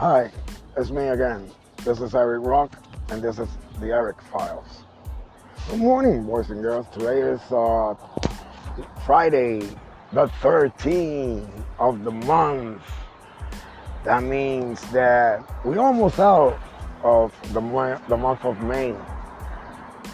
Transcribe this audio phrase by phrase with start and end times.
[0.00, 0.30] Hi,
[0.78, 1.50] it's me again.
[1.84, 2.72] This is Eric Rock,
[3.10, 3.50] and this is
[3.80, 4.84] the Eric Files.
[5.68, 6.86] Good morning, boys and girls.
[6.90, 7.94] Today is uh,
[9.04, 9.60] Friday,
[10.14, 12.80] the 13th of the month.
[14.04, 16.58] That means that we're almost out
[17.02, 18.94] of the, mo- the month of May.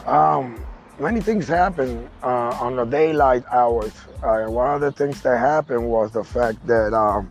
[0.04, 0.66] Um,
[0.98, 3.92] many things happen uh, on the daylight hours.
[4.20, 7.30] Uh, one of the things that happened was the fact that um,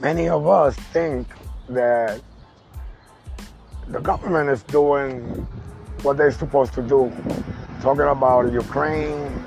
[0.00, 1.26] many of us think
[1.74, 2.20] that
[3.88, 5.20] the government is doing
[6.02, 7.12] what they're supposed to do.
[7.80, 9.44] Talking about Ukraine,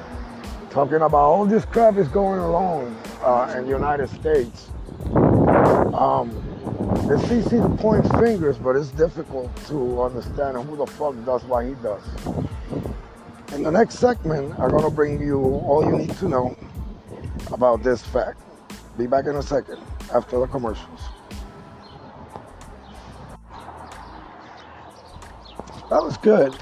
[0.69, 4.69] talking about all this crap is going along uh, in the United States.
[5.93, 6.31] Um,
[7.09, 11.65] it's easy to point fingers, but it's difficult to understand who the fuck does what
[11.65, 12.03] he does.
[13.53, 16.57] In the next segment, I'm gonna bring you all you need to know
[17.51, 18.41] about this fact.
[18.97, 19.79] Be back in a second
[20.13, 21.01] after the commercials.
[25.89, 26.55] That was good.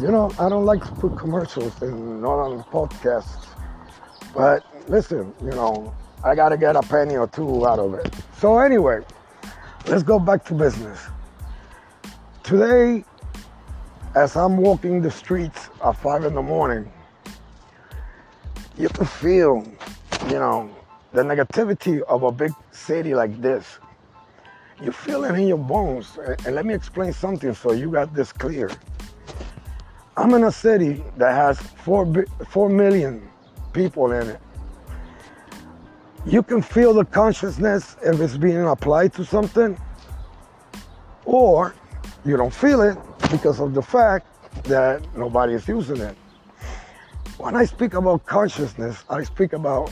[0.00, 3.48] You know, I don't like to put commercials in not on the podcasts,
[4.34, 8.14] but listen, you know, I gotta get a penny or two out of it.
[8.38, 9.00] So anyway,
[9.86, 11.00] let's go back to business.
[12.42, 13.04] Today,
[14.14, 16.90] as I'm walking the streets at five in the morning,
[18.78, 19.64] you can feel,
[20.28, 20.70] you know,
[21.12, 23.78] the negativity of a big city like this.
[24.82, 26.18] You feel it in your bones.
[26.26, 28.70] Eh, and let me explain something so you got this clear.
[30.16, 33.28] I'm in a city that has four, four million
[33.72, 34.40] people in it.
[36.26, 39.78] You can feel the consciousness if it's being applied to something,
[41.24, 41.74] or
[42.24, 42.98] you don't feel it
[43.30, 44.26] because of the fact
[44.64, 46.16] that nobody is using it.
[47.38, 49.90] When I speak about consciousness, I speak about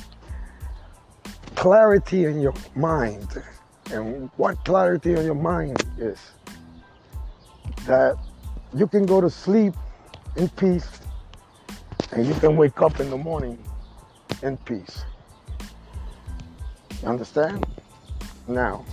[1.55, 3.43] clarity in your mind.
[3.93, 6.19] And what clarity on your mind is
[7.87, 8.17] that
[8.75, 9.75] you can go to sleep
[10.37, 11.01] in peace
[12.13, 13.59] and you can wake up in the morning
[14.43, 15.05] in peace.
[17.03, 17.67] You understand?
[18.47, 18.85] Now,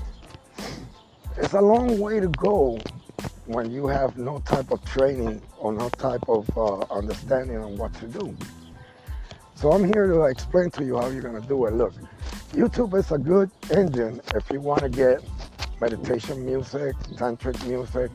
[1.38, 2.80] it's a long way to go
[3.46, 7.94] when you have no type of training or no type of uh, understanding on what
[7.96, 8.36] to do.
[9.56, 11.74] So I'm here to explain to you how you're gonna do it.
[11.74, 11.94] Look,
[12.56, 15.22] YouTube is a good engine if you want to get
[15.82, 18.10] meditation music, tantric music,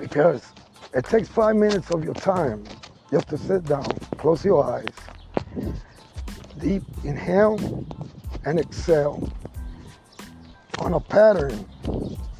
[0.00, 0.52] because
[0.92, 2.64] it takes five minutes of your time
[3.08, 3.86] just to sit down,
[4.18, 4.88] close your eyes,
[6.58, 7.86] deep inhale
[8.44, 9.32] and exhale
[10.80, 11.64] on a pattern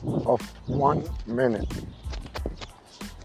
[0.04, 1.72] of one minute.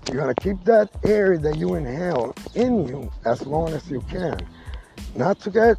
[0.08, 4.38] You're gonna keep that air that you inhale in you as long as you can.
[5.16, 5.78] Not to get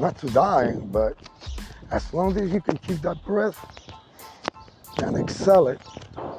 [0.00, 1.16] not to die, but
[1.90, 3.58] as long as you can keep that breath
[5.02, 5.80] and excel it,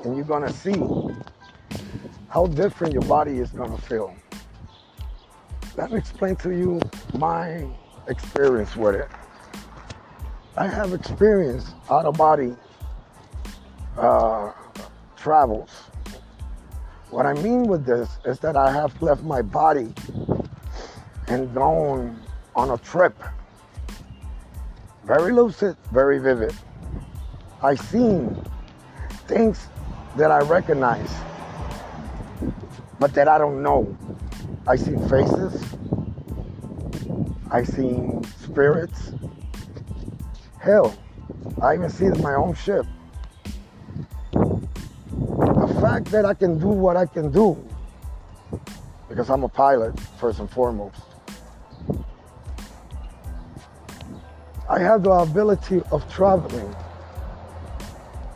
[0.03, 0.81] and you're gonna see
[2.27, 4.15] how different your body is gonna feel.
[5.77, 6.81] Let me explain to you
[7.13, 7.67] my
[8.07, 9.07] experience with it.
[10.57, 12.55] I have experienced out of body
[13.97, 14.51] uh,
[15.15, 15.69] travels.
[17.11, 19.93] What I mean with this is that I have left my body
[21.27, 22.19] and gone
[22.55, 23.21] on a trip.
[25.03, 26.53] Very lucid, very vivid.
[27.63, 28.39] I seen
[29.27, 29.67] things
[30.15, 31.11] that I recognize,
[32.99, 33.97] but that I don't know.
[34.67, 35.63] I seen faces.
[37.49, 39.13] I seen spirits.
[40.59, 40.95] Hell,
[41.61, 42.85] I even seen my own ship.
[44.31, 47.57] The fact that I can do what I can do,
[49.09, 51.01] because I'm a pilot first and foremost,
[54.71, 56.73] I have the ability of traveling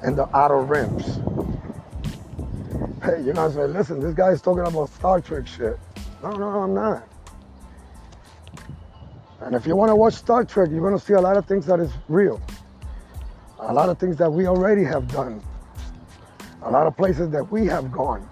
[0.04, 1.22] in the outer rims.
[3.02, 5.80] Hey, you're not saying, listen, this guy's talking about Star Trek shit.
[6.22, 7.08] No, no, no, I'm not.
[9.40, 11.46] And if you want to watch Star Trek, you're going to see a lot of
[11.46, 12.42] things that is real.
[13.60, 15.42] A lot of things that we already have done.
[16.64, 18.28] A lot of places that we have gone.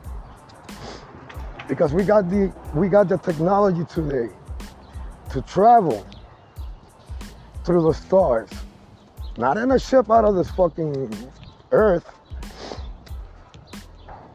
[1.69, 4.27] Because we got the we got the technology today
[5.29, 6.05] to travel
[7.63, 8.49] through the stars.
[9.37, 11.13] Not in a ship out of this fucking
[11.71, 12.09] earth.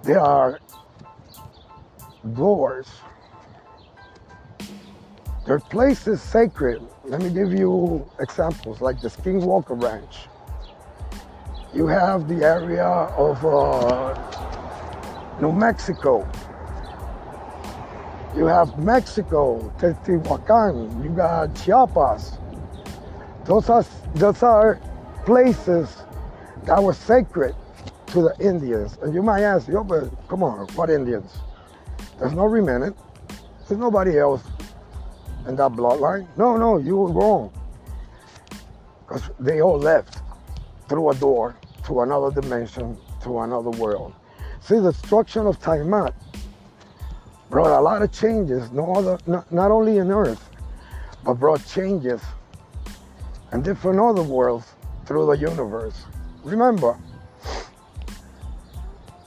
[0.02, 0.58] There are
[2.34, 2.88] doors.
[5.46, 6.82] There are places sacred.
[7.04, 10.28] Let me give you examples like the Skinwalker Ranch.
[11.75, 14.14] You have the area of uh,
[15.40, 16.28] New Mexico.
[18.36, 21.04] You have Mexico, Teotihuacan.
[21.04, 22.38] You got Chiapas.
[23.48, 23.82] Those are,
[24.14, 24.78] those are
[25.24, 25.96] places
[26.64, 27.54] that was sacred
[28.08, 28.98] to the Indians.
[29.00, 31.32] And you might ask, yo, but come on, what Indians?
[32.18, 32.94] There's no remnant.
[33.66, 34.42] There's nobody else
[35.46, 36.28] in that bloodline.
[36.36, 37.50] No, no, you were wrong.
[39.00, 40.18] Because they all left
[40.90, 41.56] through a door
[41.86, 44.12] to another dimension, to another world.
[44.60, 46.12] See, the destruction of Tiamat
[47.48, 50.50] brought a lot of changes, no other, not, not only in Earth,
[51.24, 52.20] but brought changes
[53.52, 54.66] in different other worlds
[55.06, 56.04] through the universe.
[56.44, 56.94] Remember,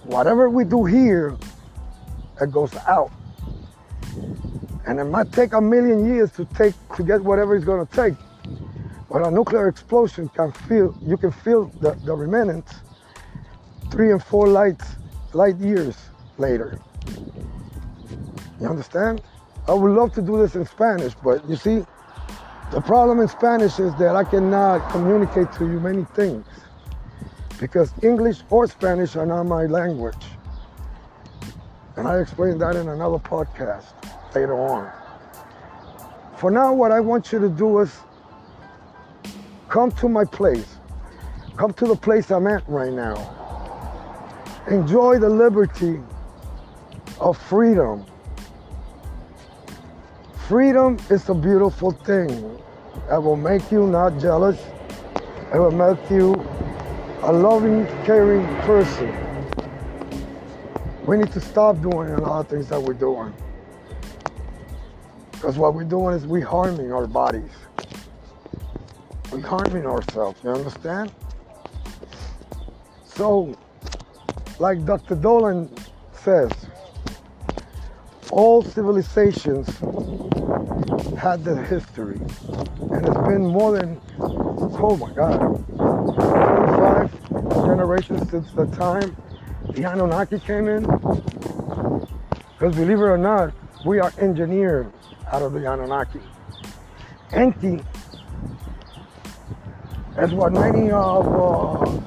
[0.03, 1.37] whatever we do here,
[2.39, 3.11] it goes out.
[4.85, 8.15] And it might take a million years to take to get whatever it's gonna take.
[9.09, 12.73] But a nuclear explosion can feel you can feel the, the remnants
[13.91, 14.81] three and four light
[15.33, 15.95] light years
[16.37, 16.79] later.
[18.59, 19.21] You understand?
[19.67, 21.85] I would love to do this in Spanish, but you see,
[22.71, 26.45] the problem in Spanish is that I cannot communicate to you many things
[27.59, 30.25] because English or Spanish are not my language.
[31.97, 33.93] And I explained that in another podcast
[34.33, 34.91] later on.
[36.37, 37.95] For now, what I want you to do is
[39.69, 40.77] come to my place.
[41.57, 43.37] Come to the place I'm at right now.
[44.69, 45.99] Enjoy the liberty
[47.19, 48.05] of freedom.
[50.51, 52.29] Freedom is a beautiful thing.
[53.09, 54.59] It will make you not jealous.
[55.53, 56.33] It will make you
[57.21, 59.15] a loving, caring person.
[61.07, 63.33] We need to stop doing a lot of things that we're doing.
[65.31, 67.53] Because what we're doing is we're harming our bodies.
[69.31, 71.13] We're harming ourselves, you understand?
[73.05, 73.57] So,
[74.59, 75.15] like Dr.
[75.15, 75.73] Dolan
[76.11, 76.51] says,
[78.31, 79.67] all civilizations
[81.17, 82.19] had their history.
[82.91, 85.39] And it's been more than, oh my God,
[85.75, 89.15] 25 generations since the time
[89.71, 90.83] the Anunnaki came in.
[92.53, 93.53] Because believe it or not,
[93.85, 94.91] we are engineered
[95.31, 96.21] out of the Anunnaki.
[97.33, 97.81] Enki
[100.17, 102.01] is what many of uh,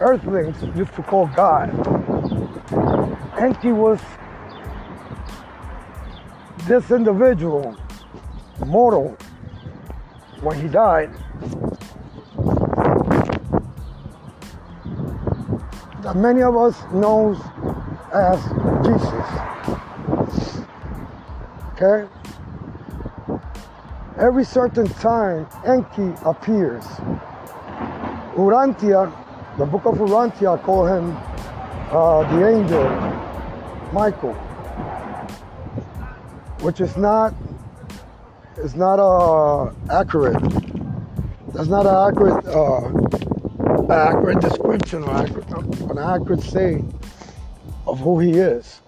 [0.00, 1.70] earthlings used to call God.
[3.38, 4.00] Enki was
[6.72, 7.76] this individual,
[8.64, 9.14] mortal,
[10.40, 11.10] when he died,
[16.02, 17.36] that many of us knows
[18.14, 18.40] as
[18.86, 19.28] Jesus.
[21.72, 22.08] Okay?
[24.18, 26.84] Every certain time, Enki appears.
[28.34, 29.12] Urantia,
[29.58, 31.14] the book of Urantia, call him
[31.90, 32.88] uh, the angel
[33.92, 34.34] Michael,
[36.62, 37.34] which is not
[38.58, 40.40] is not uh, accurate.
[41.52, 45.50] That's not an accurate uh, accurate description or accurate,
[45.90, 46.98] an accurate saying
[47.86, 48.80] of who he is.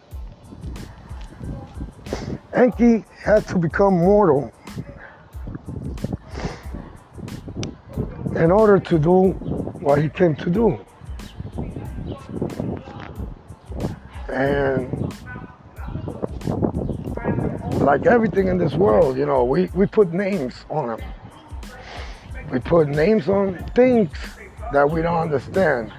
[2.52, 4.52] Enki had to become mortal
[8.36, 9.30] in order to do
[9.80, 10.78] what he came to do.
[14.28, 15.12] And
[17.84, 21.00] like everything in this world, you know, we, we put names on them.
[22.50, 24.10] We put names on things
[24.72, 25.92] that we don't understand.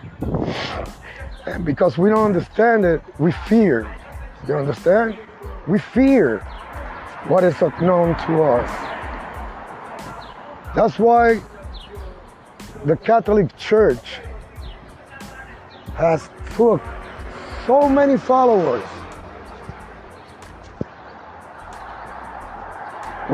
[1.46, 3.88] And because we don't understand it, we fear.
[4.48, 5.18] You understand?
[5.68, 6.40] We fear
[7.28, 8.70] what is unknown to us.
[10.76, 11.42] That's why
[12.86, 14.20] the Catholic Church
[15.96, 16.82] has took
[17.66, 18.84] so many followers,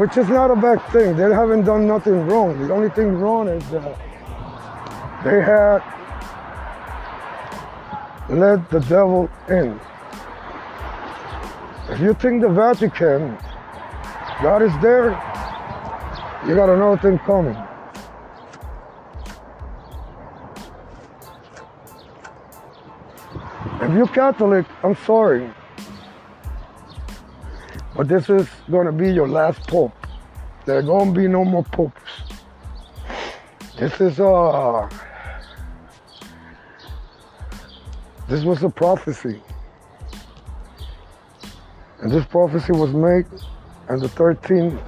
[0.02, 1.16] which is not a bad thing.
[1.16, 2.58] They haven't done nothing wrong.
[2.58, 3.96] The only thing wrong is that
[5.24, 5.84] they had
[8.28, 9.80] let the devil in.
[11.90, 13.38] If you think the Vatican,
[14.42, 15.12] God is there,
[16.48, 17.56] you got another thing coming.
[23.84, 25.54] If you're Catholic, I'm sorry.
[28.02, 29.94] But this is going to be your last pope.
[30.66, 32.02] There are going to be no more popes.
[33.78, 34.90] This is uh
[38.28, 39.40] this was a prophecy.
[42.00, 43.28] And this prophecy was made
[43.88, 44.82] in the 13th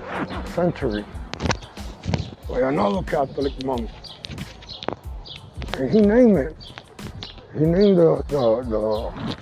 [0.55, 1.05] century
[2.49, 3.91] by another Catholic monk.
[5.77, 6.55] And he named it
[7.53, 9.35] he named the, the, the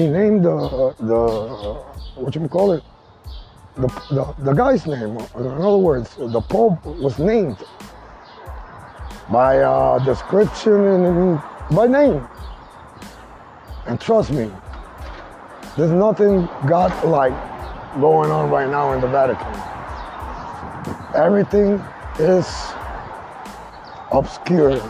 [0.00, 1.20] he named the the
[2.16, 2.82] what you call it
[3.76, 5.18] the, the the guy's name.
[5.36, 7.58] In other words, the Pope was named
[9.30, 11.42] by uh, description and
[11.76, 12.26] by name.
[13.86, 14.50] And trust me,
[15.76, 17.36] there's nothing God-like
[18.00, 19.54] going on right now in the Vatican.
[21.14, 21.72] Everything
[22.18, 22.46] is
[24.12, 24.80] obscure.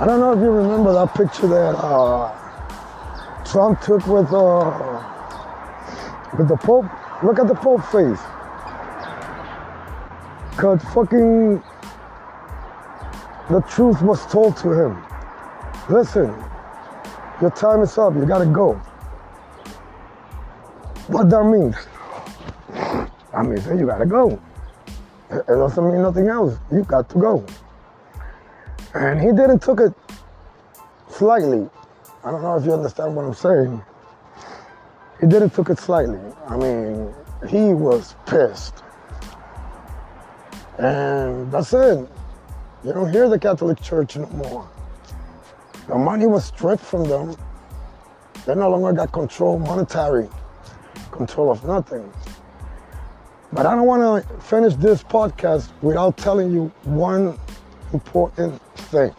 [0.00, 2.41] I don't know if you remember that picture that uh,
[3.52, 5.04] Trump took with uh,
[6.38, 6.86] with the Pope.
[7.22, 8.18] Look at the Pope face.
[10.56, 11.62] Cause fucking
[13.50, 15.04] the truth was told to him.
[15.90, 16.34] Listen,
[17.42, 18.14] your time is up.
[18.14, 18.72] You gotta go.
[21.08, 21.76] What that means?
[23.34, 24.40] I mean, you gotta go.
[25.30, 26.56] It doesn't mean nothing else.
[26.72, 27.44] You got to go.
[28.94, 29.92] And he didn't took it
[31.10, 31.68] slightly.
[32.24, 33.82] I don't know if you understand what I'm saying.
[35.20, 36.20] He didn't took it slightly.
[36.48, 37.12] I mean,
[37.48, 38.82] he was pissed.
[40.78, 42.08] And that's it.
[42.84, 44.70] You don't hear the Catholic Church no more.
[45.88, 47.36] The money was stripped from them.
[48.46, 50.28] They no longer got control, monetary
[51.10, 52.12] control of nothing.
[53.52, 57.38] But I don't want to finish this podcast without telling you one
[57.92, 59.14] important thing.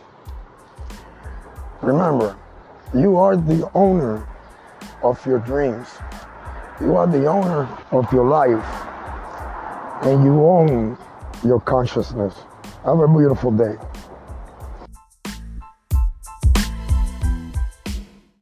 [1.82, 2.38] Remember,
[2.94, 4.28] you are the owner
[5.02, 5.88] of your dreams.
[6.80, 8.64] You are the owner of your life.
[10.06, 10.98] And you own
[11.44, 12.36] your consciousness.
[12.86, 13.78] Have a beautiful day.